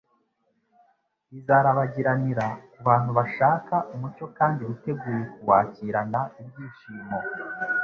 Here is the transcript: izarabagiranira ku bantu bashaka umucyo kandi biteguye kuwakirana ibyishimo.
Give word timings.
izarabagiranira 1.37 2.45
ku 2.71 2.79
bantu 2.87 3.09
bashaka 3.17 3.75
umucyo 3.93 4.25
kandi 4.37 4.61
biteguye 4.69 5.21
kuwakirana 5.33 6.21
ibyishimo. 6.41 7.17